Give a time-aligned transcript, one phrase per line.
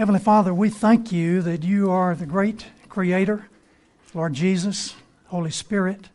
[0.00, 3.50] Heavenly Father, we thank you that you are the great Creator,
[4.14, 4.94] Lord Jesus,
[5.26, 6.08] Holy Spirit.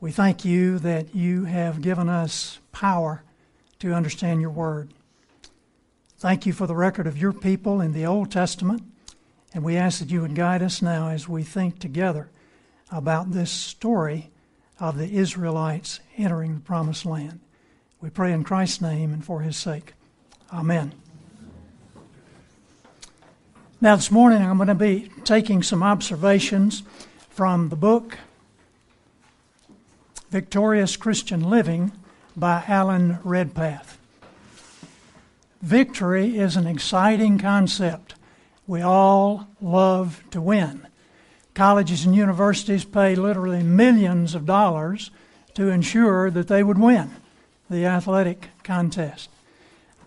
[0.00, 3.22] We thank you that you have given us power
[3.80, 4.94] to understand your Word.
[6.16, 8.82] Thank you for the record of your people in the Old Testament,
[9.52, 12.30] and we ask that you would guide us now as we think together
[12.90, 14.30] about this story
[14.78, 17.40] of the Israelites entering the Promised Land.
[18.00, 19.92] We pray in Christ's name and for his sake.
[20.50, 20.94] Amen.
[23.82, 26.82] Now, this morning I'm going to be taking some observations
[27.30, 28.18] from the book
[30.30, 31.90] Victorious Christian Living
[32.36, 33.96] by Alan Redpath.
[35.62, 38.16] Victory is an exciting concept.
[38.66, 40.86] We all love to win.
[41.54, 45.10] Colleges and universities pay literally millions of dollars
[45.54, 47.12] to ensure that they would win
[47.70, 49.30] the athletic contest.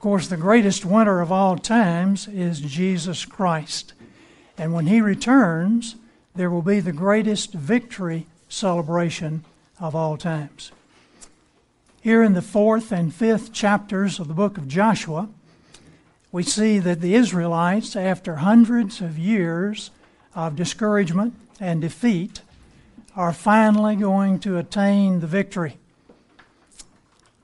[0.04, 3.94] Course, the greatest winner of all times is Jesus Christ.
[4.58, 5.96] And when he returns,
[6.36, 9.46] there will be the greatest victory celebration
[9.80, 10.74] of all times.
[12.02, 15.30] Here in the fourth and fifth chapters of the book of Joshua,
[16.34, 19.90] we see that the Israelites, after hundreds of years
[20.36, 22.42] of discouragement and defeat,
[23.16, 25.78] are finally going to attain the victory.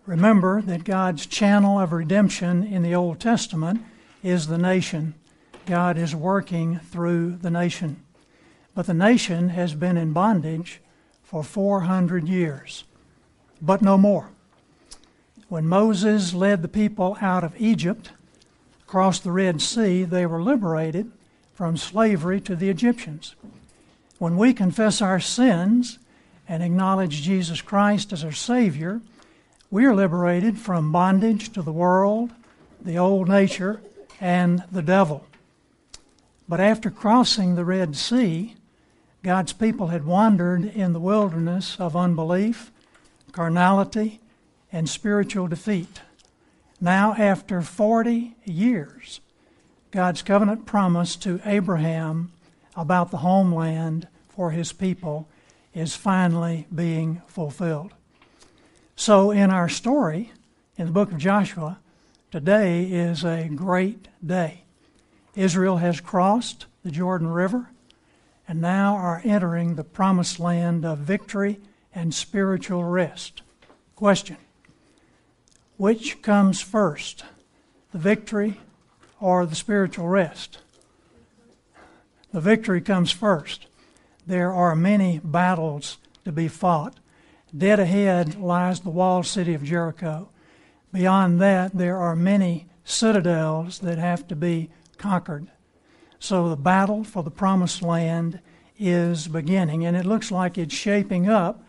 [0.09, 3.83] Remember that God's channel of redemption in the Old Testament
[4.23, 5.13] is the nation.
[5.67, 8.03] God is working through the nation.
[8.73, 10.81] But the nation has been in bondage
[11.21, 12.85] for 400 years,
[13.61, 14.31] but no more.
[15.47, 18.09] When Moses led the people out of Egypt,
[18.87, 21.11] across the Red Sea, they were liberated
[21.53, 23.35] from slavery to the Egyptians.
[24.17, 25.99] When we confess our sins
[26.47, 29.01] and acknowledge Jesus Christ as our Savior,
[29.71, 32.31] we are liberated from bondage to the world,
[32.81, 33.79] the old nature,
[34.19, 35.25] and the devil.
[36.47, 38.55] But after crossing the Red Sea,
[39.21, 42.71] God's people had wandered in the wilderness of unbelief,
[43.31, 44.19] carnality,
[44.71, 46.01] and spiritual defeat.
[46.81, 49.19] Now, after 40 years,
[49.91, 52.31] God's covenant promise to Abraham
[52.75, 55.27] about the homeland for his people
[55.75, 57.93] is finally being fulfilled.
[58.99, 60.33] So, in our story
[60.75, 61.79] in the book of Joshua,
[62.31, 64.65] today is a great day.
[65.37, 67.69] Israel has crossed the Jordan River
[68.45, 71.61] and now are entering the promised land of victory
[71.95, 73.41] and spiritual rest.
[73.95, 74.35] Question
[75.77, 77.23] which comes first,
[77.93, 78.59] the victory
[79.21, 80.57] or the spiritual rest?
[82.33, 83.65] The victory comes first.
[84.27, 86.99] There are many battles to be fought.
[87.57, 90.29] Dead ahead lies the walled city of Jericho.
[90.93, 95.47] Beyond that, there are many citadels that have to be conquered.
[96.19, 98.39] So the battle for the promised land
[98.77, 101.63] is beginning, and it looks like it's shaping up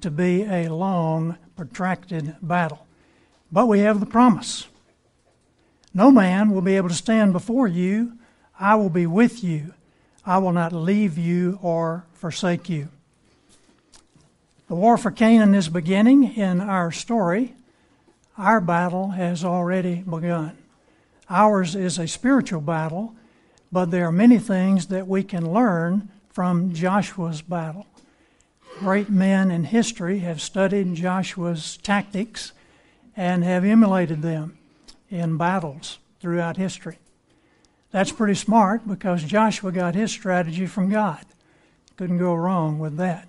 [0.00, 2.86] to be a long, protracted battle.
[3.52, 4.66] But we have the promise.
[5.92, 8.18] No man will be able to stand before you.
[8.58, 9.74] I will be with you.
[10.24, 12.88] I will not leave you or forsake you.
[14.68, 17.54] The war for Canaan is beginning in our story.
[18.36, 20.58] Our battle has already begun.
[21.30, 23.14] Ours is a spiritual battle,
[23.70, 27.86] but there are many things that we can learn from Joshua's battle.
[28.80, 32.52] Great men in history have studied Joshua's tactics
[33.16, 34.58] and have emulated them
[35.10, 36.98] in battles throughout history.
[37.92, 41.24] That's pretty smart because Joshua got his strategy from God.
[41.96, 43.28] Couldn't go wrong with that.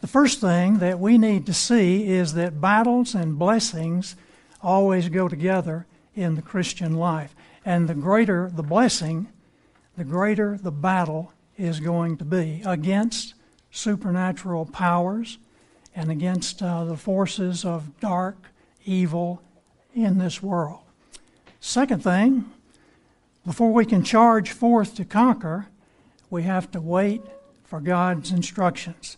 [0.00, 4.14] The first thing that we need to see is that battles and blessings
[4.62, 7.34] always go together in the Christian life.
[7.64, 9.28] And the greater the blessing,
[9.96, 13.34] the greater the battle is going to be against
[13.70, 15.38] supernatural powers
[15.94, 18.36] and against uh, the forces of dark
[18.84, 19.42] evil
[19.94, 20.80] in this world.
[21.60, 22.44] Second thing,
[23.46, 25.68] before we can charge forth to conquer,
[26.28, 27.22] we have to wait
[27.64, 29.16] for God's instructions.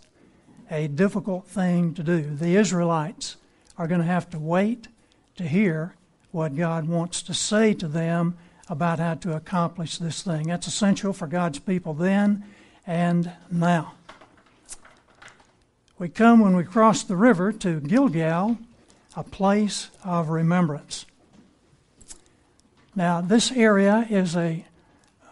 [0.70, 2.22] A difficult thing to do.
[2.22, 3.36] The Israelites
[3.76, 4.88] are going to have to wait
[5.36, 5.94] to hear
[6.30, 8.36] what God wants to say to them
[8.68, 10.48] about how to accomplish this thing.
[10.48, 12.44] That's essential for God's people then
[12.86, 13.94] and now.
[15.98, 18.58] We come when we cross the river to Gilgal,
[19.16, 21.06] a place of remembrance.
[22.94, 24.64] Now, this area is a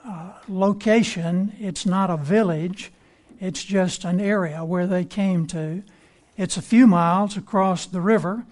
[0.05, 2.93] uh, location, it's not a village,
[3.41, 5.83] it's just an area where they came to.
[6.37, 8.44] It's a few miles across the river,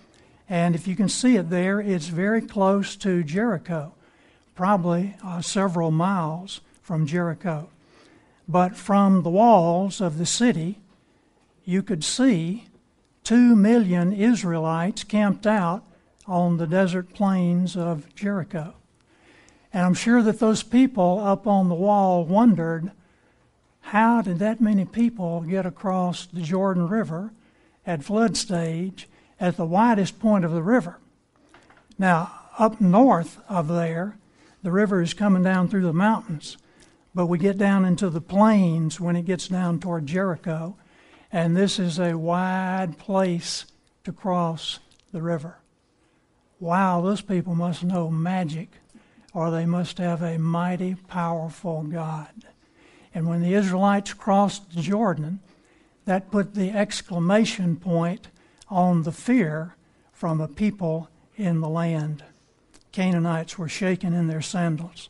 [0.48, 3.94] and if you can see it there, it's very close to Jericho.
[4.54, 7.68] probably uh, several miles from Jericho.
[8.48, 10.78] But from the walls of the city,
[11.64, 12.66] you could see
[13.22, 15.82] two million Israelites camped out
[16.26, 18.74] on the desert plains of Jericho.
[19.72, 22.92] And I'm sure that those people up on the wall wondered
[23.88, 27.32] how did that many people get across the Jordan River
[27.86, 29.08] at flood stage
[29.38, 30.98] at the widest point of the river?
[31.98, 34.16] Now, up north of there,
[34.62, 36.56] the river is coming down through the mountains,
[37.14, 40.76] but we get down into the plains when it gets down toward Jericho,
[41.30, 43.66] and this is a wide place
[44.04, 44.80] to cross
[45.12, 45.58] the river.
[46.58, 48.70] Wow, those people must know magic
[49.34, 52.30] or they must have a mighty, powerful God.
[53.14, 55.40] And when the Israelites crossed the Jordan,
[56.04, 58.28] that put the exclamation point
[58.68, 59.76] on the fear
[60.12, 62.24] from a people in the land.
[62.92, 65.08] Canaanites were shaken in their sandals.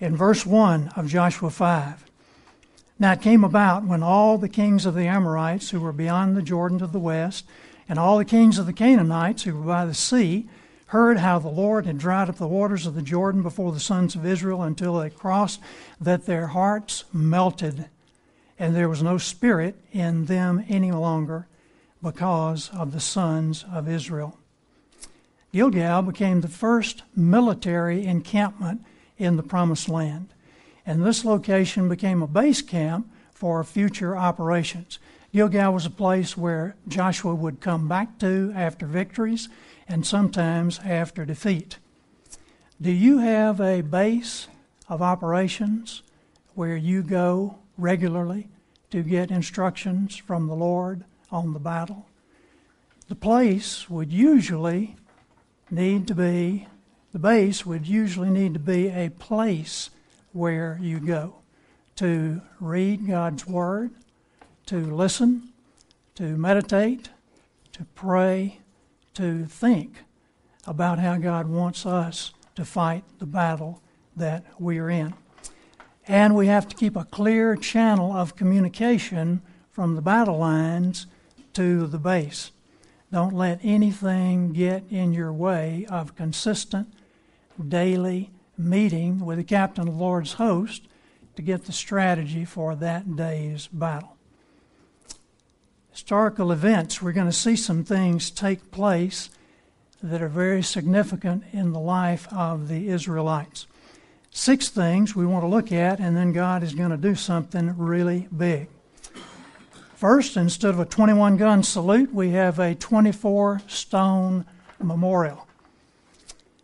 [0.00, 2.04] In verse 1 of Joshua 5,
[2.98, 6.42] now it came about when all the kings of the Amorites who were beyond the
[6.42, 7.44] Jordan to the west,
[7.88, 10.48] and all the kings of the Canaanites who were by the sea,
[10.86, 14.14] heard how the Lord had dried up the waters of the Jordan before the sons
[14.14, 15.60] of Israel until they crossed,
[16.00, 17.86] that their hearts melted,
[18.58, 21.46] and there was no spirit in them any longer
[22.02, 24.38] because of the sons of Israel.
[25.52, 28.84] Gilgal became the first military encampment
[29.16, 30.28] in the Promised Land,
[30.84, 34.98] and this location became a base camp for future operations.
[35.32, 39.48] Gilgal was a place where Joshua would come back to after victories
[39.88, 41.78] and sometimes after defeat.
[42.80, 44.48] Do you have a base
[44.88, 46.02] of operations
[46.54, 48.48] where you go regularly
[48.90, 52.06] to get instructions from the Lord on the battle?
[53.08, 54.96] The place would usually
[55.70, 56.66] need to be,
[57.12, 59.90] the base would usually need to be a place
[60.32, 61.36] where you go
[61.96, 63.92] to read God's Word,
[64.66, 65.52] to listen,
[66.16, 67.10] to meditate,
[67.72, 68.60] to pray,
[69.14, 70.04] to think
[70.66, 73.82] about how God wants us to fight the battle
[74.16, 75.14] that we are in.
[76.06, 81.06] And we have to keep a clear channel of communication from the battle lines
[81.54, 82.50] to the base.
[83.12, 86.92] Don't let anything get in your way of consistent
[87.68, 90.88] daily meeting with the captain of the Lord's host
[91.36, 94.13] to get the strategy for that day's battle
[95.94, 99.30] historical events, we're going to see some things take place
[100.02, 103.68] that are very significant in the life of the Israelites.
[104.32, 107.78] Six things we want to look at, and then God is going to do something
[107.78, 108.68] really big.
[109.94, 114.46] First, instead of a 21 gun salute, we have a 24 stone
[114.82, 115.46] memorial.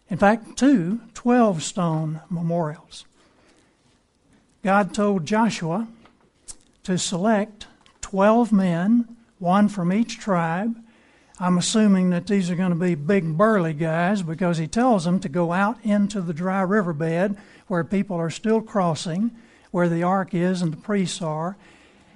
[0.09, 3.05] In fact, two 12 stone memorials.
[4.65, 5.87] God told Joshua
[6.83, 7.69] to select
[8.01, 10.77] 12 men one from each tribe.
[11.41, 15.19] I'm assuming that these are going to be big, burly guys because he tells them
[15.21, 19.31] to go out into the dry riverbed where people are still crossing,
[19.71, 21.57] where the ark is and the priests are,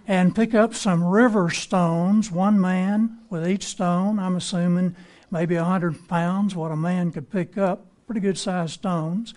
[0.06, 4.18] and pick up some river stones, one man with each stone.
[4.18, 4.94] I'm assuming
[5.30, 9.32] maybe a 100 pounds, what a man could pick up, pretty good sized stones.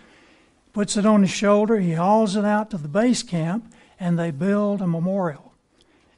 [0.74, 4.32] Puts it on his shoulder, he hauls it out to the base camp, and they
[4.32, 5.47] build a memorial.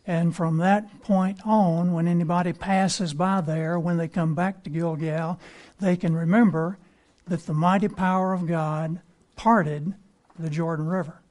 [0.09, 4.69] And from that point on, when anybody passes by there, when they come back to
[4.71, 5.39] Gilgal,
[5.79, 6.79] they can remember
[7.27, 9.01] that the mighty power of God
[9.35, 9.93] parted
[10.39, 11.21] the Jordan River.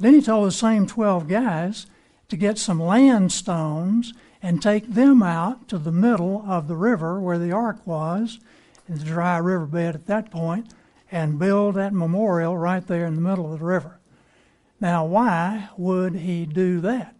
[0.00, 1.86] Then he told the same 12 guys
[2.30, 4.12] to get some land stones
[4.42, 8.40] and take them out to the middle of the river where the ark was,
[8.88, 10.74] in the dry riverbed at that point,
[11.12, 14.00] and build that memorial right there in the middle of the river.
[14.80, 17.14] Now, why would he do that?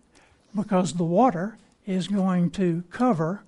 [0.54, 3.42] Because the water is going to cover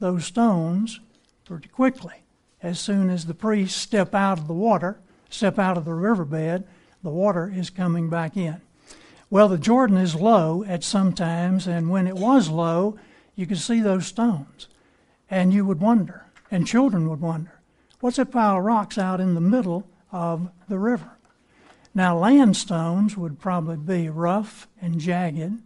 [0.00, 1.00] those stones
[1.44, 2.24] pretty quickly.
[2.62, 6.64] As soon as the priests step out of the water, step out of the riverbed,
[7.02, 8.60] the water is coming back in.
[9.30, 12.98] Well, the Jordan is low at some times, and when it was low,
[13.34, 14.68] you could see those stones.
[15.28, 17.60] And you would wonder, and children would wonder,
[18.00, 21.18] what's that pile of rocks out in the middle of the river?
[21.94, 25.60] Now, land stones would probably be rough and jagged,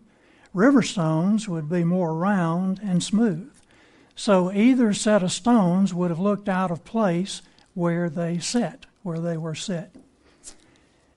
[0.59, 3.53] River stones would be more round and smooth.
[4.17, 7.43] So either set of stones would have looked out of place
[7.75, 9.95] where they set, where they were set.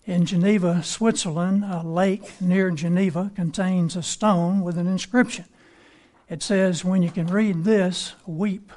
[0.05, 5.45] In Geneva, Switzerland, a lake near Geneva contains a stone with an inscription.
[6.29, 8.71] It says, When you can read this, weep.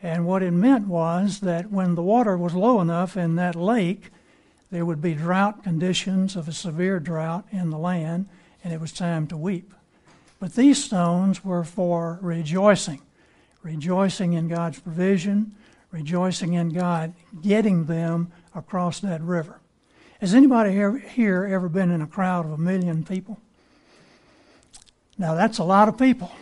[0.00, 4.10] And what it meant was that when the water was low enough in that lake,
[4.70, 8.28] there would be drought conditions of a severe drought in the land,
[8.62, 9.72] and it was time to weep.
[10.40, 13.02] But these stones were for rejoicing,
[13.62, 15.54] rejoicing in God's provision,
[15.90, 19.60] rejoicing in God getting them across that river.
[20.20, 23.40] Has anybody here ever been in a crowd of a million people?
[25.18, 26.32] Now, that's a lot of people.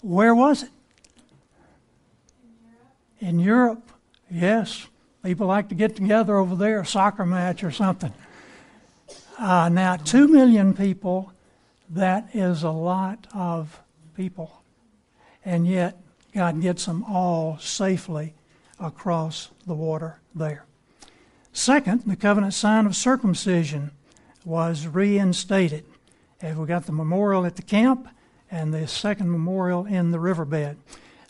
[0.00, 0.70] Where was it?
[3.20, 3.90] In Europe,
[4.30, 4.86] yes.
[5.22, 8.12] People like to get together over there, a soccer match or something.
[9.38, 11.32] Uh, now, two million people,
[11.92, 13.80] that is a lot of
[14.16, 14.62] people.
[15.44, 15.98] And yet,
[16.34, 18.34] God gets them all safely
[18.80, 20.64] across the water there.
[21.52, 23.90] Second, the covenant sign of circumcision
[24.44, 25.84] was reinstated.
[26.40, 28.08] And we got the memorial at the camp
[28.50, 30.78] and the second memorial in the riverbed.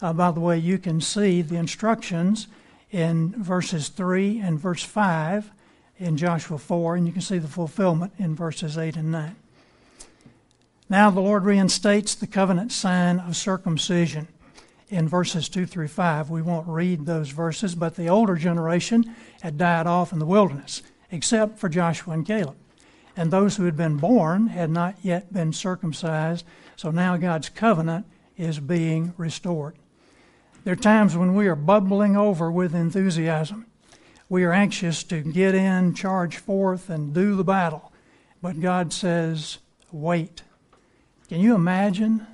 [0.01, 2.47] Uh, by the way, you can see the instructions
[2.91, 5.51] in verses 3 and verse 5
[5.99, 9.37] in Joshua 4, and you can see the fulfillment in verses 8 and 9.
[10.93, 14.29] Now the Lord reinstates the covenant sign of circumcision
[14.91, 16.29] in verses 2 through 5.
[16.29, 20.83] We won't read those verses, but the older generation had died off in the wilderness,
[21.11, 22.57] except for Joshua and Caleb.
[23.17, 26.45] And those who had been born had not yet been circumcised,
[26.77, 28.05] so now God's covenant
[28.37, 29.77] is being restored.
[30.65, 33.65] There are times when we are bubbling over with enthusiasm.
[34.29, 37.95] We are anxious to get in, charge forth, and do the battle.
[38.43, 39.57] But God says,
[39.91, 40.43] wait.
[41.33, 42.27] Can you imagine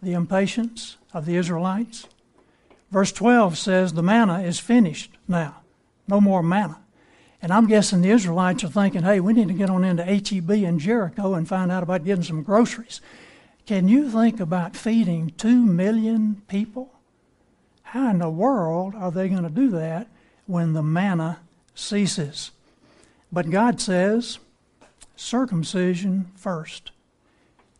[0.00, 2.06] the impatience of the Israelites?
[2.88, 5.56] Verse 12 says, The manna is finished now.
[6.06, 6.78] No more manna.
[7.42, 10.52] And I'm guessing the Israelites are thinking, hey, we need to get on into HEB
[10.52, 13.00] in Jericho and find out about getting some groceries.
[13.66, 16.92] Can you think about feeding two million people?
[17.82, 20.06] How in the world are they going to do that
[20.46, 21.40] when the manna
[21.74, 22.52] ceases?
[23.32, 24.38] But God says,
[25.16, 26.92] circumcision first.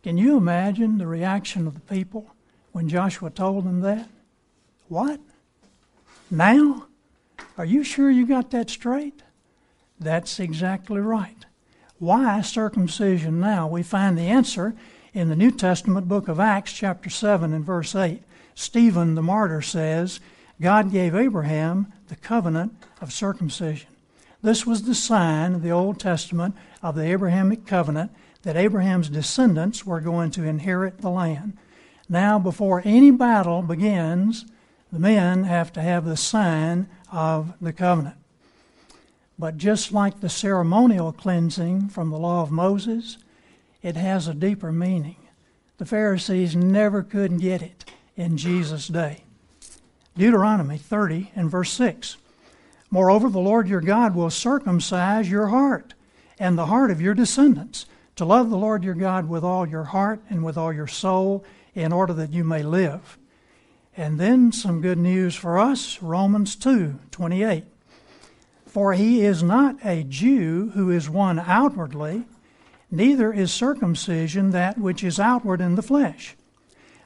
[0.05, 2.27] Can you imagine the reaction of the people
[2.73, 4.07] when Joshua told them that?
[4.87, 5.19] What?
[6.29, 6.85] Now?
[7.57, 9.23] Are you sure you got that straight?
[9.99, 11.47] That's exactly right.
[11.97, 13.67] Why circumcision now?
[13.67, 14.75] We find the answer
[15.11, 18.21] in the New Testament book of Acts, chapter 7, and verse 8.
[18.53, 20.19] Stephen the martyr says,
[20.61, 23.89] God gave Abraham the covenant of circumcision.
[24.43, 28.11] This was the sign of the Old Testament of the Abrahamic covenant
[28.45, 31.57] that Abraham's descendants were going to inherit the land.
[32.07, 34.45] Now, before any battle begins,
[34.93, 38.17] the men have to have the sign of the covenant.
[39.37, 43.17] But just like the ceremonial cleansing from the law of Moses,
[43.81, 45.17] it has a deeper meaning.
[45.79, 47.83] The Pharisees never could get it
[48.15, 49.23] in Jesus' day.
[50.15, 52.17] Deuteronomy 30 and verse 6.
[52.91, 55.95] Moreover, the Lord your God will circumcise your heart
[56.37, 59.85] and the heart of your descendants to love the Lord your God with all your
[59.85, 61.43] heart and with all your soul
[61.73, 63.17] in order that you may live.
[63.97, 67.63] And then some good news for us Romans 2 28.
[68.65, 72.25] For he is not a Jew who is one outwardly,
[72.91, 76.35] neither is circumcision that which is outward in the flesh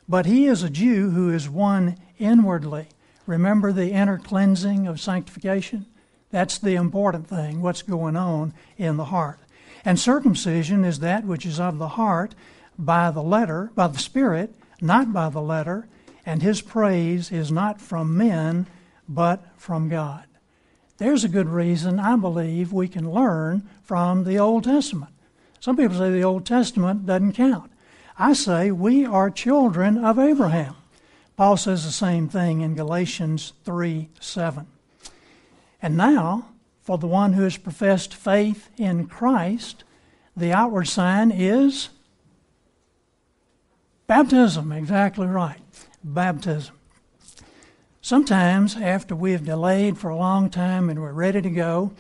[0.10, 2.88] but he is a Jew who is one inwardly.
[3.28, 5.86] Remember the inner cleansing of sanctification?
[6.32, 9.40] That's the important thing, what's going on in the heart.
[9.86, 12.36] And circumcision is that which is of the heart
[12.78, 15.88] by the letter, by the Spirit, not by the letter,
[16.26, 18.68] and his praise is not from men,
[19.08, 20.26] but from God.
[20.98, 25.14] There's a good reason I believe we can learn from the Old Testament.
[25.60, 27.72] Some people say the Old Testament doesn't count.
[28.18, 30.76] I say we are children of Abraham.
[31.38, 34.68] Paul says the same thing in Galatians 3 7.
[35.82, 36.49] And now,
[36.90, 39.84] for the one who has professed faith in Christ,
[40.36, 41.90] the outward sign is
[44.08, 44.72] baptism.
[44.72, 45.62] Exactly right.
[46.04, 46.74] Baptism.
[48.02, 51.92] Sometimes, after we have delayed for a long time and we're ready to go,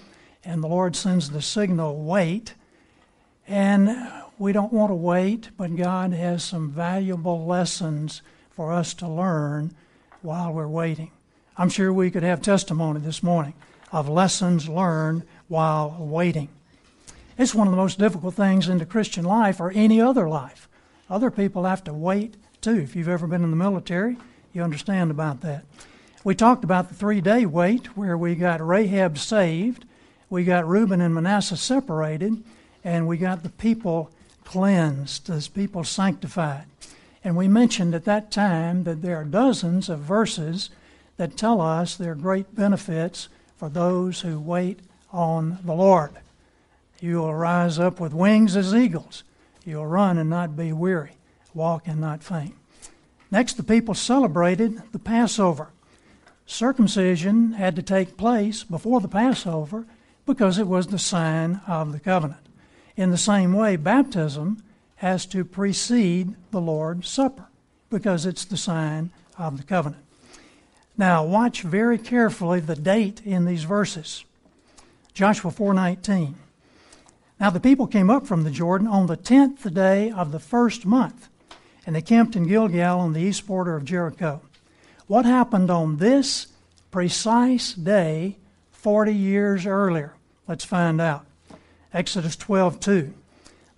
[0.43, 2.55] and the Lord sends the signal, wait,
[3.48, 3.96] and
[4.39, 9.75] we don't want to wait, but God has some valuable lessons for us to learn
[10.24, 11.12] while we're waiting.
[11.60, 13.53] I'm sure we could have testimony this morning
[13.91, 16.50] of lessons learned while waiting.
[17.38, 20.67] It's one of the most difficult things in the Christian life or any other life.
[21.10, 22.75] Other people have to wait too.
[22.75, 24.17] If you've ever been in the military,
[24.53, 25.63] you understand about that.
[26.24, 29.86] We talked about the three day wait where we got Rahab saved,
[30.29, 32.43] we got Reuben and Manasseh separated,
[32.84, 34.12] and we got the people
[34.43, 36.65] cleansed, as people sanctified.
[37.24, 40.69] And we mentioned at that time that there are dozens of verses
[41.17, 43.29] that tell us there are great benefits
[43.60, 44.80] for those who wait
[45.12, 46.12] on the Lord.
[47.01, 49.25] You will rise up with wings as eagles.
[49.66, 51.18] You'll run and not be weary,
[51.54, 52.56] walk and not faint.
[53.30, 55.68] Next, the people celebrated the Passover.
[56.46, 59.86] Circumcision had to take place before the Passover
[60.25, 62.48] because it was the sign of the covenant.
[62.96, 64.63] In the same way, baptism
[64.96, 67.48] has to precede the Lord's Supper
[67.89, 70.04] because it's the sign of the covenant.
[71.00, 74.25] Now, watch very carefully the date in these verses.
[75.13, 76.36] Joshua 4:19.
[77.39, 80.86] Now the people came up from the Jordan on the 10th day of the first
[80.86, 81.29] month,
[81.86, 84.41] and they camped in Gilgal on the east border of Jericho.
[85.08, 86.48] What happened on this
[86.91, 88.36] precise day
[88.74, 90.15] 40 years earlier?
[90.50, 91.25] Let's find out.
[91.94, 93.13] Exodus 12:2.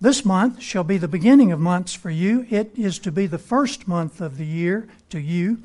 [0.02, 2.48] This month shall be the beginning of months for you.
[2.50, 5.60] It is to be the first month of the year to you.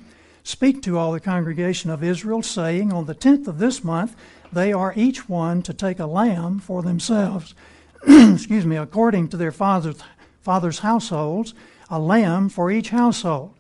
[0.47, 4.15] Speak to all the congregation of Israel, saying, On the tenth of this month
[4.53, 7.53] they are each one to take a lamb for themselves,
[8.07, 10.01] excuse me, according to their father's,
[10.43, 11.53] father's households,
[11.91, 13.55] a lamb for each household.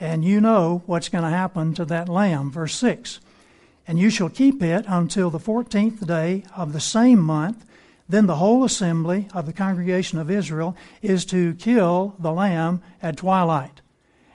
[0.00, 2.50] And you know what's going to happen to that lamb.
[2.50, 3.20] Verse 6
[3.86, 7.64] And you shall keep it until the fourteenth day of the same month
[8.08, 13.18] then the whole assembly of the congregation of Israel is to kill the lamb at
[13.18, 13.79] twilight.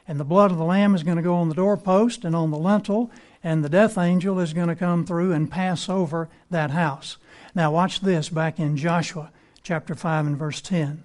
[0.08, 2.52] And the blood of the lamb is going to go on the doorpost and on
[2.52, 3.12] the lintel,
[3.44, 7.18] and the death angel is going to come through and pass over that house.
[7.56, 9.32] Now, watch this back in Joshua
[9.64, 11.04] chapter 5 and verse 10.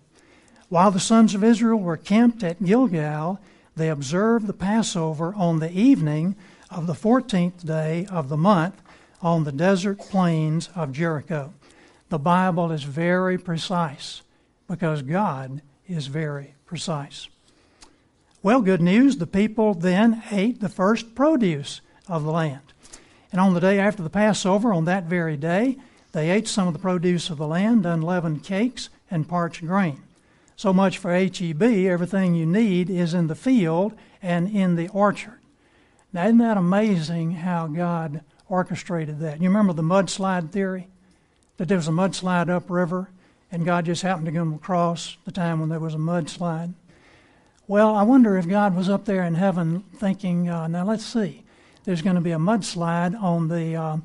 [0.69, 3.41] While the sons of Israel were camped at Gilgal,
[3.75, 6.37] they observed the Passover on the evening
[6.71, 8.81] of the 14th day of the month
[9.23, 11.53] on the desert plains of Jericho.
[12.11, 14.23] The Bible is very precise
[14.69, 17.29] because God is very precise.
[18.43, 19.19] Well, good news.
[19.19, 22.61] The people then ate the first produce of the land.
[23.33, 25.77] And on the day after the Passover, on that very day,
[26.13, 30.03] they ate some of the produce of the land, unleavened cakes, and parched grain.
[30.57, 31.63] So much for HEB.
[31.63, 35.39] Everything you need is in the field and in the orchard.
[36.13, 39.41] Now, isn't that amazing how God orchestrated that?
[39.41, 40.89] You remember the mudslide theory?
[41.61, 43.11] that there was a mudslide upriver,
[43.53, 46.73] and God just happened to come across the time when there was a mudslide.
[47.71, 51.45] Well, I wonder if God was up there in heaven thinking, uh, now let's see,
[51.85, 53.97] there's going to be a mudslide on the uh,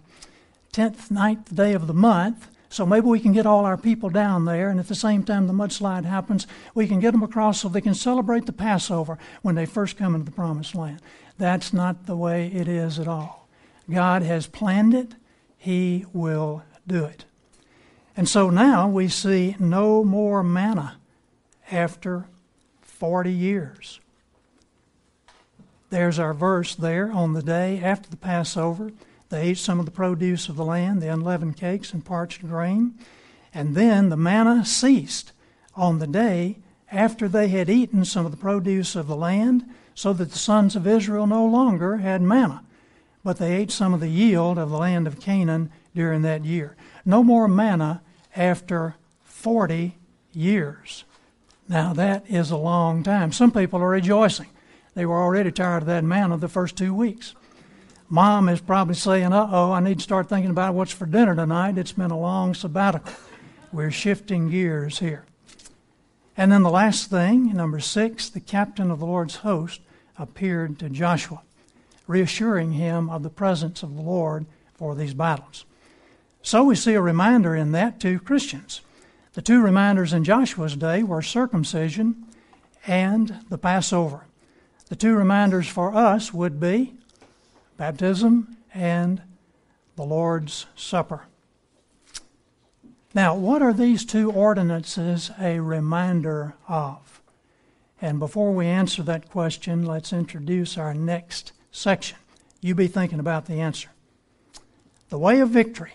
[0.71, 2.47] 10th, 9th day of the month.
[2.69, 5.47] So maybe we can get all our people down there, and at the same time
[5.47, 9.55] the mudslide happens, we can get them across so they can celebrate the Passover when
[9.55, 11.01] they first come into the Promised Land.
[11.39, 13.49] That's not the way it is at all.
[13.89, 15.15] God has planned it,
[15.57, 17.25] He will do it.
[18.15, 20.97] And so now we see no more manna
[21.71, 22.27] after
[22.97, 23.99] 40 years.
[25.89, 28.91] There's our verse there on the day after the Passover.
[29.29, 32.95] They ate some of the produce of the land, the unleavened cakes and parched grain.
[33.53, 35.31] And then the manna ceased
[35.75, 36.57] on the day
[36.91, 40.75] after they had eaten some of the produce of the land, so that the sons
[40.75, 42.63] of Israel no longer had manna,
[43.23, 46.75] but they ate some of the yield of the land of Canaan during that year.
[47.05, 48.01] No more manna
[48.35, 49.97] after 40
[50.33, 51.05] years.
[51.67, 53.31] Now, that is a long time.
[53.31, 54.49] Some people are rejoicing.
[54.93, 57.33] They were already tired of that manna the first two weeks.
[58.07, 61.35] Mom is probably saying, uh oh, I need to start thinking about what's for dinner
[61.35, 61.77] tonight.
[61.77, 63.13] It's been a long sabbatical.
[63.71, 65.25] We're shifting gears here.
[66.37, 69.81] And then the last thing, number six, the captain of the Lord's host
[70.19, 71.41] appeared to Joshua,
[72.07, 75.65] reassuring him of the presence of the Lord for these battles.
[76.41, 78.81] So we see a reminder in that to Christians.
[79.35, 82.25] The two reminders in Joshua's day were circumcision
[82.87, 84.27] and the Passover.
[84.87, 86.93] The two reminders for us would be
[87.75, 89.21] baptism and
[89.97, 91.23] the Lord's Supper.
[93.13, 97.21] Now, what are these two ordinances a reminder of?
[98.01, 102.17] And before we answer that question, let's introduce our next section.
[102.61, 103.89] You be thinking about the answer.
[105.09, 105.93] The way of victory.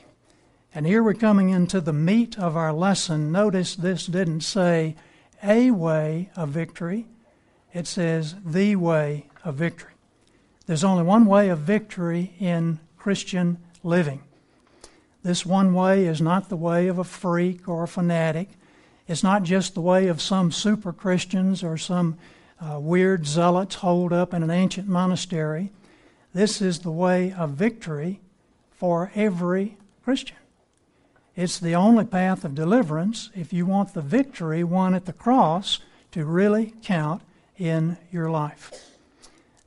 [0.73, 3.33] And here we're coming into the meat of our lesson.
[3.33, 4.95] Notice this didn't say
[5.43, 7.07] a way of victory,
[7.73, 9.93] it says the way of victory.
[10.67, 14.23] There's only one way of victory in Christian living.
[15.23, 18.51] This one way is not the way of a freak or a fanatic.
[19.09, 22.17] It's not just the way of some super Christians or some
[22.61, 25.73] uh, weird zealots holed up in an ancient monastery.
[26.33, 28.21] This is the way of victory
[28.71, 30.37] for every Christian.
[31.41, 35.79] It's the only path of deliverance if you want the victory won at the cross
[36.13, 37.23] to really count
[37.57, 38.91] in your life.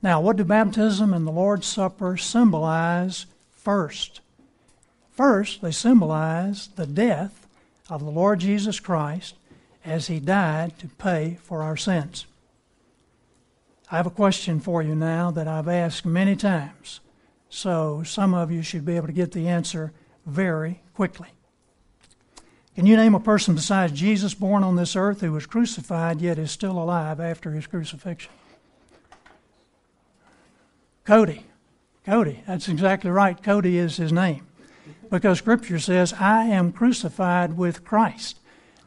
[0.00, 4.20] Now, what do baptism and the Lord's Supper symbolize first?
[5.10, 7.48] First, they symbolize the death
[7.90, 9.34] of the Lord Jesus Christ
[9.84, 12.26] as he died to pay for our sins.
[13.90, 17.00] I have a question for you now that I've asked many times,
[17.48, 19.92] so some of you should be able to get the answer
[20.24, 21.30] very quickly.
[22.74, 26.38] Can you name a person besides Jesus born on this earth who was crucified yet
[26.38, 28.32] is still alive after his crucifixion?
[31.04, 31.44] Cody.
[32.04, 32.42] Cody.
[32.46, 33.40] That's exactly right.
[33.40, 34.46] Cody is his name.
[35.08, 38.38] Because Scripture says, I am crucified with Christ.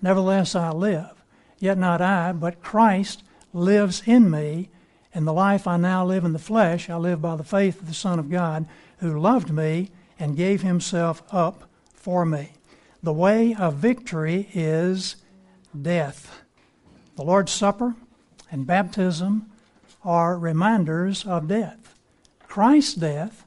[0.01, 1.23] Nevertheless, I live.
[1.59, 3.23] Yet not I, but Christ
[3.53, 4.69] lives in me.
[5.13, 7.87] And the life I now live in the flesh, I live by the faith of
[7.87, 12.56] the Son of God, who loved me and gave himself up for me.
[13.07, 15.15] The way of victory is
[15.81, 16.41] death.
[17.15, 17.95] The Lord's Supper
[18.51, 19.49] and baptism
[20.03, 21.95] are reminders of death
[22.49, 23.45] Christ's death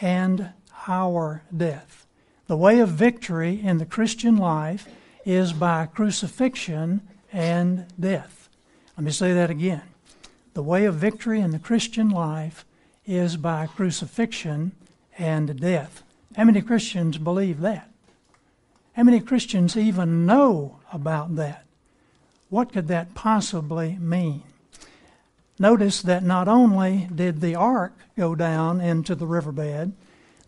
[0.00, 0.54] and
[0.88, 2.06] our death.
[2.46, 4.88] The way of victory in the Christian life
[5.26, 8.48] is by crucifixion and death.
[8.96, 9.82] Let me say that again.
[10.54, 12.64] The way of victory in the Christian life
[13.04, 14.72] is by crucifixion
[15.18, 16.02] and death.
[16.34, 17.91] How many Christians believe that?
[18.94, 21.64] How many Christians even know about that?
[22.50, 24.42] What could that possibly mean?
[25.58, 29.94] Notice that not only did the ark go down into the riverbed,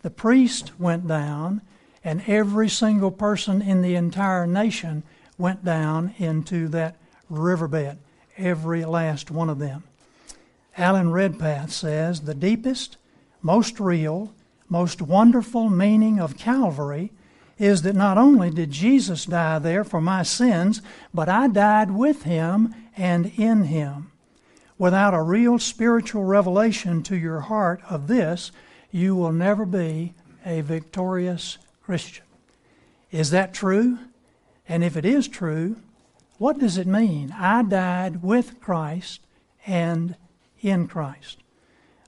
[0.03, 1.63] the priest went down,
[2.03, 5.03] and every single person in the entire nation
[5.39, 6.97] went down into that
[7.31, 7.97] riverbed,
[8.37, 9.85] every last one of them.
[10.77, 12.99] Alan Redpath says the deepest,
[13.41, 14.35] most real,
[14.69, 17.11] most wonderful meaning of Calvary
[17.59, 22.25] is that not only did Jesus die there for my sins, but I died with
[22.25, 24.11] him and in him.
[24.79, 28.51] Without a real spiritual revelation to your heart of this,
[28.91, 30.15] you will never be
[30.45, 32.25] a victorious Christian.
[33.13, 33.99] Is that true?
[34.69, 35.77] And if it is true,
[36.39, 37.33] what does it mean?
[37.39, 39.21] I died with Christ
[39.67, 40.17] and
[40.61, 41.39] in Christ.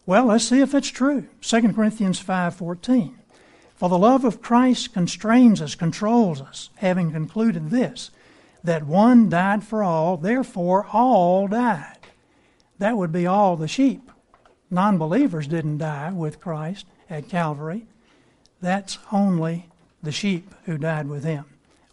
[0.05, 1.29] Well, let's see if it's true.
[1.41, 3.16] 2 Corinthians 5:14.
[3.77, 8.11] For the love of Christ constrains us, controls us, having concluded this,
[8.65, 11.99] that one died for all, therefore all died.
[12.79, 14.11] That would be all the sheep.
[14.71, 17.87] Non believers didn't die with Christ at Calvary.
[18.61, 19.69] That's only
[20.03, 21.45] the sheep who died with him.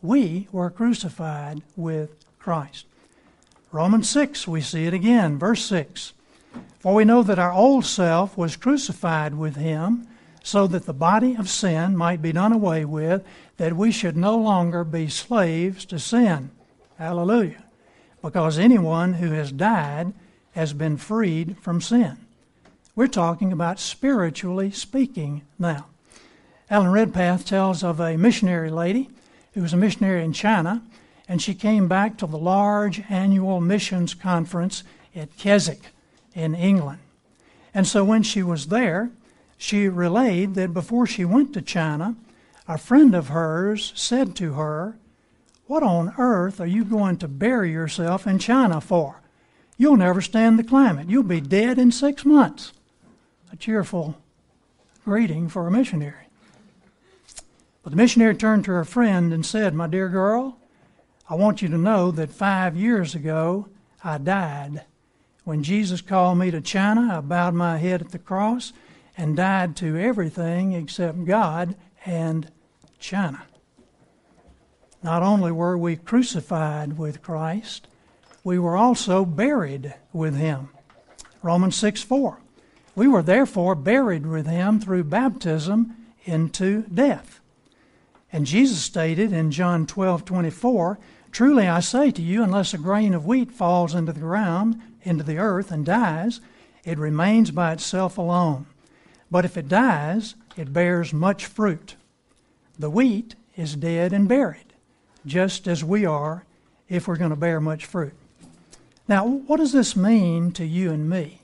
[0.02, 2.86] We were crucified with Christ.
[3.72, 6.14] Romans 6, we see it again, verse 6.
[6.80, 10.08] For we know that our old self was crucified with him,
[10.44, 13.24] so that the body of sin might be done away with,
[13.58, 16.52] that we should no longer be slaves to sin.
[16.98, 17.64] Hallelujah.
[18.22, 20.14] Because anyone who has died
[20.52, 22.18] has been freed from sin.
[22.96, 25.88] We're talking about spiritually speaking now.
[26.70, 29.10] Alan Redpath tells of a missionary lady
[29.54, 30.84] who was a missionary in China,
[31.28, 34.84] and she came back to the large annual missions conference
[35.16, 35.82] at Keswick
[36.36, 37.00] in England.
[37.74, 39.10] And so when she was there,
[39.58, 42.16] she relayed that before she went to China,
[42.68, 44.98] a friend of hers said to her,
[45.68, 49.22] What on earth are you going to bury yourself in China for?
[49.78, 51.10] You'll never stand the climate.
[51.10, 52.74] You'll be dead in six months.
[53.52, 54.18] A cheerful
[55.04, 56.28] greeting for a missionary.
[57.84, 60.58] But the missionary turned to her friend and said, My dear girl,
[61.30, 63.68] I want you to know that five years ago
[64.04, 64.86] I died.
[65.44, 68.72] When Jesus called me to China, I bowed my head at the cross
[69.18, 72.52] and died to everything except God and
[73.00, 73.44] China.
[75.04, 77.88] Not only were we crucified with Christ,
[78.44, 80.70] we were also buried with him.
[81.42, 82.40] Romans 6 4.
[82.96, 85.96] We were therefore buried with him through baptism
[86.26, 87.40] into death.
[88.32, 91.00] And Jesus stated in John 12 24,
[91.32, 95.24] Truly I say to you, unless a grain of wheat falls into the ground, into
[95.24, 96.40] the earth, and dies,
[96.84, 98.68] it remains by itself alone.
[99.34, 101.96] But if it dies, it bears much fruit.
[102.78, 104.76] The wheat is dead and buried,
[105.26, 106.46] just as we are
[106.88, 108.14] if we're going to bear much fruit.
[109.08, 111.42] Now, what does this mean to you and me?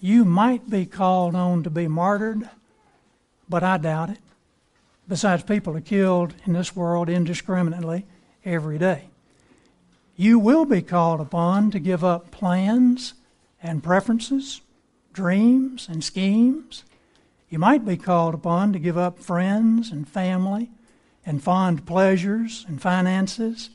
[0.00, 2.48] You might be called on to be martyred,
[3.50, 4.20] but I doubt it.
[5.06, 8.06] Besides, people are killed in this world indiscriminately
[8.46, 9.10] every day.
[10.16, 13.12] You will be called upon to give up plans
[13.62, 14.62] and preferences,
[15.12, 16.82] dreams and schemes,
[17.54, 20.72] you might be called upon to give up friends and family
[21.24, 23.70] and fond pleasures and finances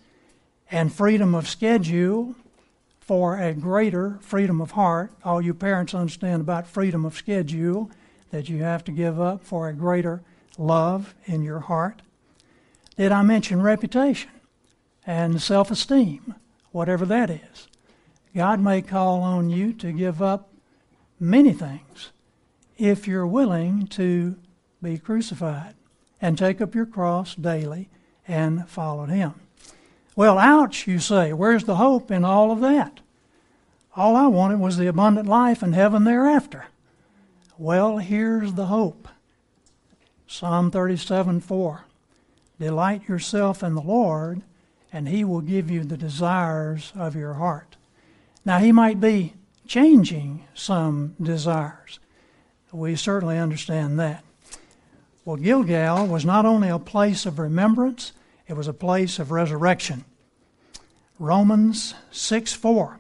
[0.70, 2.36] and freedom of schedule
[3.00, 5.14] for a greater freedom of heart.
[5.24, 7.90] All you parents understand about freedom of schedule
[8.32, 10.24] that you have to give up for a greater
[10.58, 12.02] love in your heart.
[12.98, 14.32] Did I mention reputation
[15.08, 16.36] and self esteem,
[16.74, 17.70] whatever that is?
[18.36, 20.50] God may call on you to give up
[21.18, 22.12] many things
[22.80, 24.36] if you're willing to
[24.82, 25.76] be crucified
[26.22, 27.90] and take up your cross daily
[28.28, 29.34] and follow Him.
[30.16, 31.34] Well, ouch, you say.
[31.34, 33.02] Where's the hope in all of that?
[33.96, 36.68] All I wanted was the abundant life and heaven thereafter.
[37.58, 39.08] Well, here's the hope
[40.28, 41.86] Psalm 37 4.
[42.60, 44.42] Delight yourself in the Lord,
[44.94, 47.76] and He will give you the desires of your heart.
[48.46, 49.34] Now, He might be
[49.68, 52.00] changing some desires.
[52.72, 54.24] We certainly understand that.
[55.26, 58.12] Well, Gilgal was not only a place of remembrance,
[58.48, 60.06] it was a place of resurrection.
[61.18, 63.00] Romans 6 4.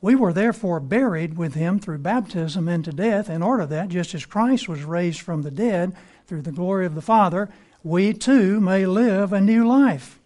[0.00, 4.26] We were therefore buried with him through baptism into death, in order that, just as
[4.26, 5.94] Christ was raised from the dead
[6.26, 7.48] through the glory of the Father,
[7.84, 10.18] we too may live a new life.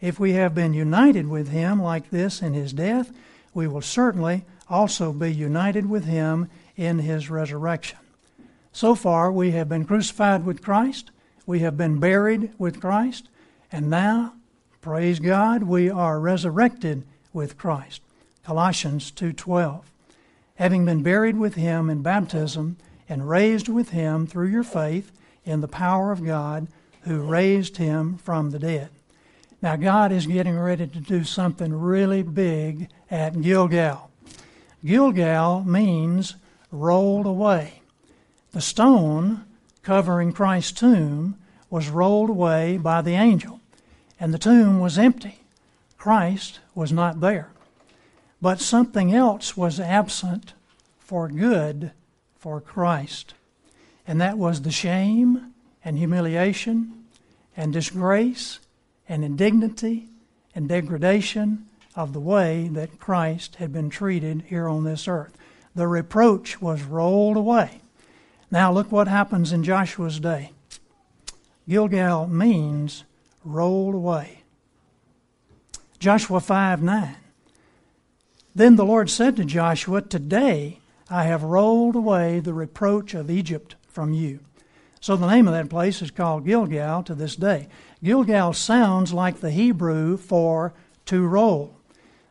[0.00, 3.12] If we have been united with him like this in his death,
[3.54, 7.98] we will certainly also be united with him in his resurrection.
[8.72, 11.10] So far, we have been crucified with Christ,
[11.44, 13.28] we have been buried with Christ,
[13.70, 14.34] and now,
[14.80, 18.00] praise God, we are resurrected with Christ.
[18.42, 19.92] Colossians 2:12.
[20.54, 22.76] Having been buried with him in baptism
[23.08, 25.12] and raised with him through your faith
[25.44, 26.66] in the power of God
[27.02, 28.88] who raised him from the dead.
[29.60, 34.10] Now God is getting ready to do something really big at Gilgal.
[34.84, 36.36] Gilgal means
[36.70, 37.81] rolled away.
[38.52, 39.44] The stone
[39.82, 41.36] covering Christ's tomb
[41.70, 43.60] was rolled away by the angel,
[44.20, 45.40] and the tomb was empty.
[45.96, 47.48] Christ was not there.
[48.42, 50.52] But something else was absent
[50.98, 51.92] for good
[52.38, 53.34] for Christ,
[54.06, 57.04] and that was the shame and humiliation
[57.56, 58.58] and disgrace
[59.08, 60.08] and indignity
[60.54, 65.38] and degradation of the way that Christ had been treated here on this earth.
[65.74, 67.80] The reproach was rolled away.
[68.52, 70.52] Now, look what happens in Joshua's day.
[71.66, 73.04] Gilgal means
[73.46, 74.42] rolled away.
[75.98, 77.16] Joshua 5 9.
[78.54, 83.76] Then the Lord said to Joshua, Today I have rolled away the reproach of Egypt
[83.88, 84.40] from you.
[85.00, 87.68] So the name of that place is called Gilgal to this day.
[88.04, 90.74] Gilgal sounds like the Hebrew for
[91.06, 91.74] to roll.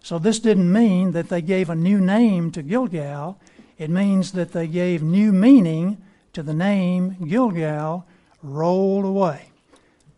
[0.04, 3.40] So this didn't mean that they gave a new name to Gilgal.
[3.80, 5.98] It means that they gave new meaning
[6.34, 8.06] to the name Gilgal
[8.42, 9.50] rolled away.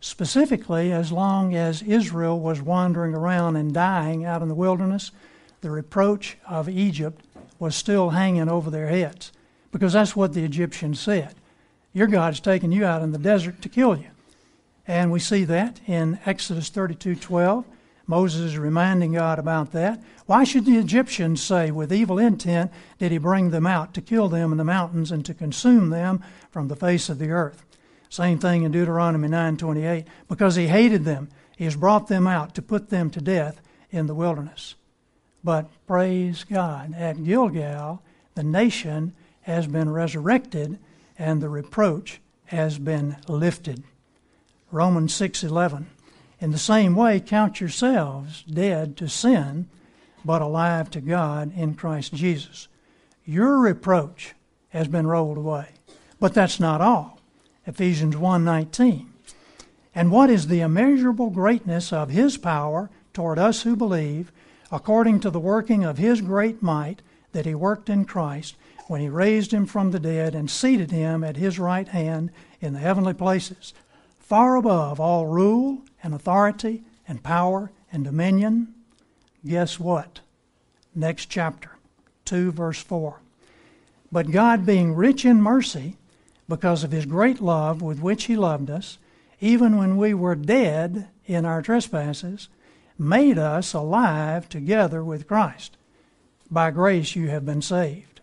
[0.00, 5.10] Specifically, as long as Israel was wandering around and dying out in the wilderness,
[5.60, 7.24] the reproach of Egypt
[7.58, 9.32] was still hanging over their heads
[9.72, 11.34] because that's what the Egyptians said.
[11.92, 14.08] Your God's taken you out in the desert to kill you.
[14.86, 17.64] And we see that in Exodus 32:12.
[18.06, 20.02] Moses is reminding God about that.
[20.26, 24.28] Why should the Egyptians say, with evil intent, did he bring them out to kill
[24.28, 27.64] them in the mountains and to consume them from the face of the earth?
[28.08, 30.04] Same thing in Deuteronomy 9:28.
[30.28, 34.06] Because he hated them, he has brought them out to put them to death in
[34.06, 34.74] the wilderness.
[35.42, 38.02] But praise God, at Gilgal,
[38.34, 39.12] the nation
[39.42, 40.78] has been resurrected
[41.18, 43.82] and the reproach has been lifted.
[44.70, 45.86] Romans 6:11
[46.44, 49.66] in the same way, count yourselves dead to sin,
[50.26, 52.68] but alive to God in Christ Jesus.
[53.24, 54.34] Your reproach
[54.68, 55.68] has been rolled away.
[56.20, 57.18] But that's not all.
[57.66, 59.06] Ephesians 1:19.
[59.94, 64.30] And what is the immeasurable greatness of his power toward us who believe,
[64.70, 67.00] according to the working of his great might
[67.32, 68.54] that he worked in Christ
[68.86, 72.30] when he raised him from the dead and seated him at his right hand
[72.60, 73.72] in the heavenly places,
[74.18, 78.72] far above all rule and authority and power and dominion.
[79.44, 80.20] Guess what?
[80.94, 81.70] Next chapter,
[82.26, 83.20] 2 verse 4.
[84.12, 85.96] But God, being rich in mercy,
[86.48, 88.98] because of his great love with which he loved us,
[89.40, 92.48] even when we were dead in our trespasses,
[92.98, 95.76] made us alive together with Christ.
[96.50, 98.20] By grace you have been saved,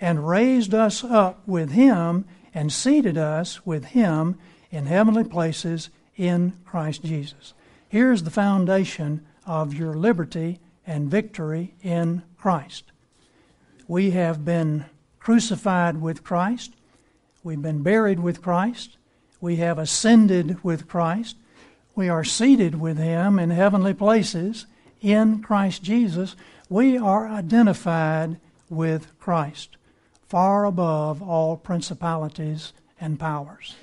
[0.00, 4.38] and raised us up with him, and seated us with him
[4.70, 7.54] in heavenly places in Christ Jesus.
[7.88, 12.84] Here's the foundation of your liberty and victory in Christ.
[13.86, 14.86] We have been
[15.18, 16.74] crucified with Christ.
[17.42, 18.96] We've been buried with Christ.
[19.40, 21.36] We have ascended with Christ.
[21.94, 24.66] We are seated with Him in heavenly places
[25.04, 26.34] in Christ Jesus,
[26.70, 28.38] we are identified
[28.70, 29.76] with Christ,
[30.28, 33.74] far above all principalities and powers.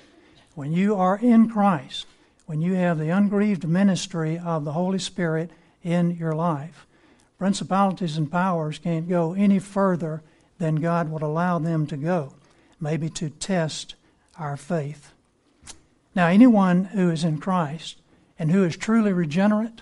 [0.55, 2.07] When you are in Christ,
[2.51, 5.51] when you have the ungrieved ministry of the Holy Spirit
[5.83, 6.85] in your life,
[7.39, 10.21] principalities and powers can't go any further
[10.57, 12.33] than God would allow them to go,
[12.77, 13.95] maybe to test
[14.37, 15.13] our faith.
[16.13, 18.01] Now, anyone who is in Christ
[18.37, 19.81] and who is truly regenerate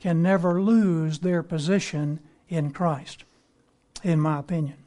[0.00, 3.24] can never lose their position in Christ,
[4.02, 4.78] in my opinion.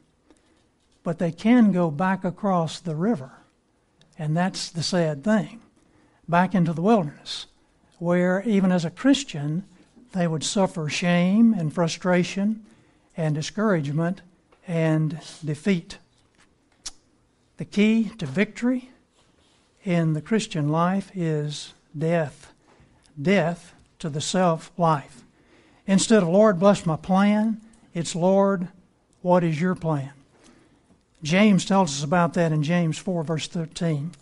[1.04, 3.30] But they can go back across the river,
[4.18, 5.60] and that's the sad thing
[6.30, 7.46] back into the wilderness,
[7.98, 9.64] where even as a Christian,
[10.12, 12.64] they would suffer shame and frustration
[13.16, 14.22] and discouragement
[14.66, 15.98] and defeat.
[17.56, 18.90] The key to victory
[19.84, 22.52] in the Christian life is death.
[23.20, 25.24] Death to the self life.
[25.86, 27.60] Instead of, Lord, bless my plan,
[27.92, 28.68] it's, Lord,
[29.22, 30.12] what is your plan?
[31.22, 34.12] James tells us about that in James 4, verse 13.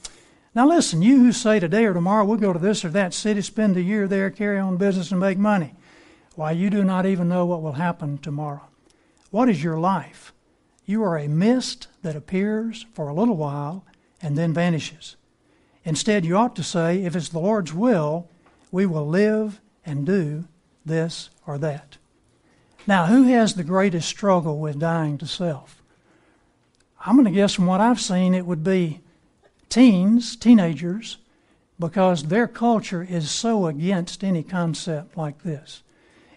[0.58, 3.42] Now, listen, you who say today or tomorrow we'll go to this or that city,
[3.42, 5.76] spend a year there, carry on business, and make money.
[6.34, 8.66] Why, you do not even know what will happen tomorrow.
[9.30, 10.32] What is your life?
[10.84, 13.84] You are a mist that appears for a little while
[14.20, 15.14] and then vanishes.
[15.84, 18.28] Instead, you ought to say, if it's the Lord's will,
[18.72, 20.48] we will live and do
[20.84, 21.98] this or that.
[22.84, 25.80] Now, who has the greatest struggle with dying to self?
[27.06, 29.02] I'm going to guess from what I've seen, it would be
[29.68, 31.18] teens, teenagers,
[31.78, 35.82] because their culture is so against any concept like this.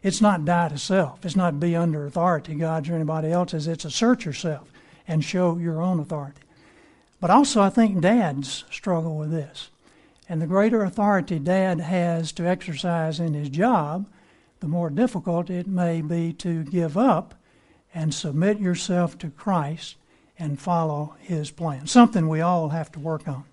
[0.03, 1.25] It's not die to self.
[1.25, 3.67] It's not be under authority, God's or anybody else's.
[3.67, 4.71] It's assert yourself
[5.07, 6.41] and show your own authority.
[7.19, 9.69] But also, I think dads struggle with this.
[10.27, 14.07] And the greater authority dad has to exercise in his job,
[14.59, 17.35] the more difficult it may be to give up
[17.93, 19.97] and submit yourself to Christ
[20.41, 21.85] and follow his plan.
[21.85, 23.43] Something we all have to work on.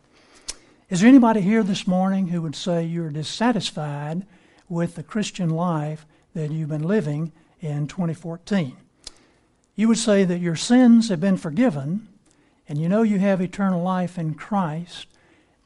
[0.88, 4.24] Is there anybody here this morning who would say you're dissatisfied
[4.70, 8.74] with the Christian life that you've been living in 2014?
[9.76, 12.08] You would say that your sins have been forgiven
[12.66, 15.08] and you know you have eternal life in Christ,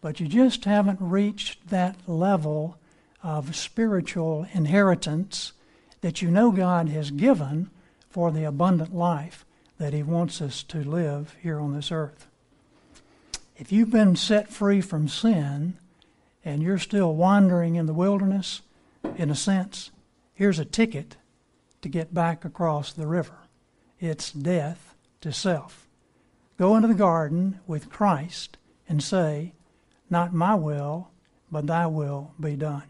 [0.01, 2.79] but you just haven't reached that level
[3.23, 5.53] of spiritual inheritance
[6.01, 7.71] that you know God has given
[8.11, 9.45] for the abundant life
[9.83, 12.29] that He wants us to live here on this earth.
[13.57, 15.75] If you've been set free from sin
[16.45, 18.63] and you're still wandering in the wilderness,
[19.17, 19.91] in a sense,
[20.35, 21.17] here's a ticket
[21.81, 23.35] to get back across the river
[23.99, 25.89] it's death to self.
[26.59, 29.53] Go into the garden with Christ and say,
[30.09, 31.09] Not my will,
[31.51, 32.85] but thy will be done.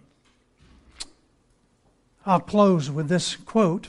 [2.27, 3.89] I'll close with this quote.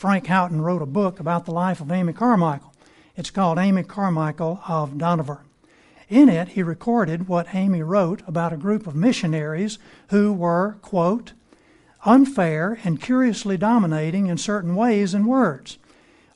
[0.00, 2.72] Frank Houghton wrote a book about the life of Amy Carmichael.
[3.16, 5.40] It's called Amy Carmichael of Dohnavur.
[6.08, 11.34] In it, he recorded what Amy wrote about a group of missionaries who were, quote,
[12.06, 15.76] unfair and curiously dominating in certain ways and words.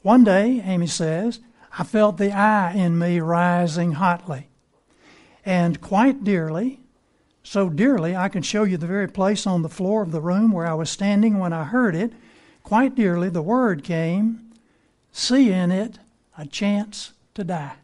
[0.03, 1.41] One day, Amy says,
[1.79, 4.51] I felt the I in me rising hotly.
[5.43, 6.81] And quite dearly,
[7.43, 10.53] so dearly I can show you the very place on the floor of the room
[10.53, 12.13] where I was standing when I heard it,
[12.65, 14.51] quite dearly the word came,
[15.13, 16.01] see in it
[16.37, 17.77] a chance to die.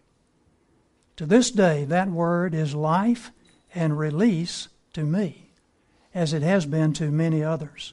[1.16, 3.30] To this day, that word is life
[3.74, 5.50] and release to me,
[6.14, 7.92] as it has been to many others.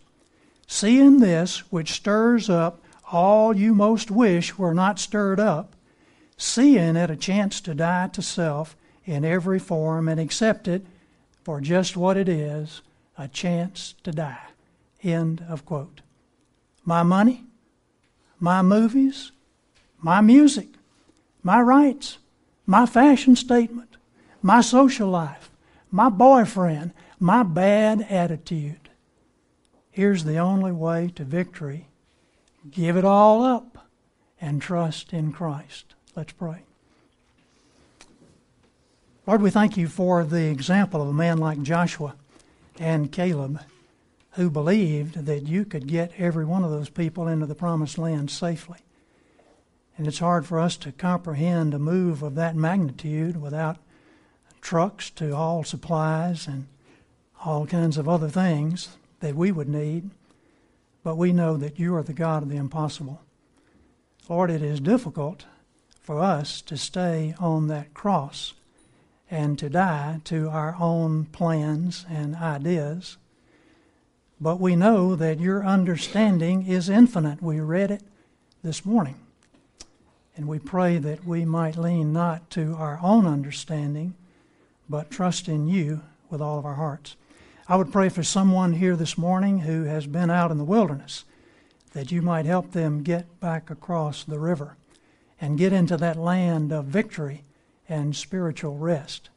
[0.66, 5.76] See in this, which stirs up all you most wish were not stirred up,
[6.38, 10.86] see in it a chance to die to self in every form and accept it
[11.44, 12.82] for just what it is
[13.18, 14.48] a chance to die.
[15.04, 16.02] End of quote.
[16.88, 17.44] My money,
[18.40, 19.34] my movies,
[20.00, 20.70] my music,
[21.44, 22.18] my rights,
[22.66, 23.98] my fashion statement,
[24.42, 25.52] my social life,
[25.92, 28.88] my boyfriend, my bad attitude.
[29.92, 31.88] Here's the only way to victory
[32.72, 33.90] give it all up
[34.40, 35.94] and trust in Christ.
[36.16, 36.64] Let's pray.
[39.26, 42.16] Lord, we thank you for the example of a man like Joshua
[42.80, 43.60] and Caleb
[44.38, 48.30] who believed that you could get every one of those people into the promised land
[48.30, 48.78] safely.
[49.98, 53.78] And it's hard for us to comprehend a move of that magnitude without
[54.62, 56.68] trucks to haul supplies and
[57.44, 60.12] all kinds of other things that we would need.
[61.04, 63.22] But we know that you are the God of the impossible.
[64.30, 65.46] Lord, it is difficult
[66.00, 68.54] for us to stay on that cross
[69.32, 73.18] and to die to our own plans and ideas.
[74.40, 77.42] But we know that your understanding is infinite.
[77.42, 78.04] We read it
[78.64, 79.16] this morning.
[80.36, 84.14] And we pray that we might lean not to our own understanding,
[84.88, 87.16] but trust in you with all of our hearts.
[87.68, 91.26] I would pray for someone here this morning who has been out in the wilderness
[91.94, 94.78] that you might help them get back across the river
[95.42, 97.44] and get into that land of victory
[97.90, 99.30] and spiritual rest.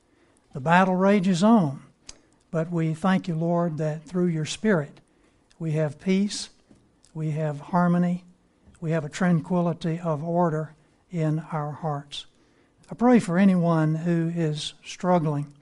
[0.52, 1.82] The battle rages on,
[2.50, 5.00] but we thank you, Lord, that through your Spirit
[5.58, 6.50] we have peace,
[7.14, 8.24] we have harmony,
[8.80, 10.74] we have a tranquility of order
[11.10, 12.26] in our hearts.
[12.90, 15.52] I pray for anyone who is struggling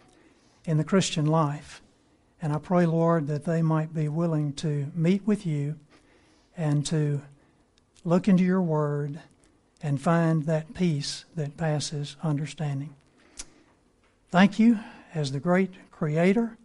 [0.64, 1.82] in the Christian life.
[2.40, 5.76] And I pray, Lord, that they might be willing to meet with you
[6.56, 7.22] and to
[8.04, 9.20] look into your word
[9.82, 12.94] and find that peace that passes understanding.
[14.30, 14.78] Thank you
[15.14, 16.57] as the great creator.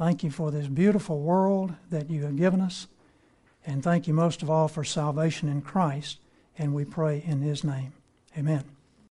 [0.00, 2.86] Thank you for this beautiful world that you have given us.
[3.66, 6.20] And thank you most of all for salvation in Christ.
[6.56, 7.92] And we pray in his name.
[8.34, 8.64] Amen.